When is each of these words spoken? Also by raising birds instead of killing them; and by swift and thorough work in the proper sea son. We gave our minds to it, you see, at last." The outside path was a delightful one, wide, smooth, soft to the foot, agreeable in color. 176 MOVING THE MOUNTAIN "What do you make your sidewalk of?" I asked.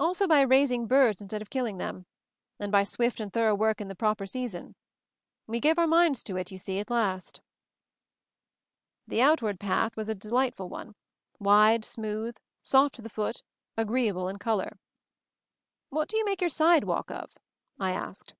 Also 0.00 0.26
by 0.26 0.40
raising 0.40 0.88
birds 0.88 1.20
instead 1.20 1.40
of 1.40 1.48
killing 1.48 1.78
them; 1.78 2.04
and 2.58 2.72
by 2.72 2.82
swift 2.82 3.20
and 3.20 3.32
thorough 3.32 3.54
work 3.54 3.80
in 3.80 3.86
the 3.86 3.94
proper 3.94 4.26
sea 4.26 4.48
son. 4.48 4.74
We 5.46 5.60
gave 5.60 5.78
our 5.78 5.86
minds 5.86 6.24
to 6.24 6.36
it, 6.38 6.50
you 6.50 6.58
see, 6.58 6.80
at 6.80 6.90
last." 6.90 7.40
The 9.06 9.22
outside 9.22 9.60
path 9.60 9.96
was 9.96 10.08
a 10.08 10.14
delightful 10.16 10.68
one, 10.68 10.96
wide, 11.38 11.84
smooth, 11.84 12.36
soft 12.62 12.96
to 12.96 13.02
the 13.02 13.08
foot, 13.08 13.44
agreeable 13.76 14.28
in 14.28 14.40
color. 14.40 14.76
176 15.90 15.90
MOVING 15.90 15.90
THE 15.90 15.94
MOUNTAIN 15.94 15.96
"What 15.96 16.08
do 16.08 16.16
you 16.16 16.24
make 16.24 16.40
your 16.40 16.50
sidewalk 16.50 17.10
of?" 17.12 17.30
I 17.78 17.92
asked. 17.92 18.34